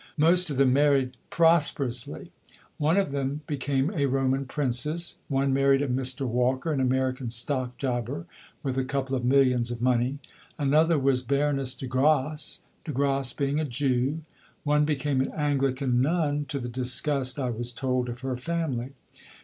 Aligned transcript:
Most 0.17 0.49
of 0.49 0.57
them 0.57 0.73
married 0.73 1.15
prosperously. 1.29 2.31
One 2.79 2.97
of 2.97 3.11
them 3.11 3.41
became 3.45 3.91
a 3.93 4.07
Roman 4.07 4.47
princess; 4.47 5.19
one 5.27 5.53
married 5.53 5.83
a 5.83 5.87
Mr. 5.87 6.25
Walker, 6.25 6.73
an 6.73 6.79
American 6.79 7.29
stock 7.29 7.77
jobber 7.77 8.25
(with 8.63 8.79
a 8.79 8.83
couple 8.83 9.15
of 9.15 9.23
millions 9.23 9.69
of 9.69 9.79
money); 9.79 10.17
another 10.57 10.97
was 10.97 11.21
Baroness 11.21 11.75
de 11.75 11.85
Grass 11.85 12.63
De 12.83 12.91
Grass 12.91 13.33
being 13.33 13.59
a 13.59 13.63
Jew; 13.63 14.21
one 14.63 14.85
became 14.85 15.21
an 15.21 15.29
Anglican 15.35 16.01
nun 16.01 16.45
to 16.45 16.57
the 16.57 16.67
disgust 16.67 17.37
(I 17.37 17.51
was 17.51 17.71
told) 17.71 18.09
of 18.09 18.21
her 18.21 18.35
family. 18.35 18.93